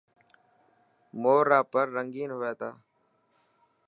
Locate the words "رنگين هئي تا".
1.95-2.69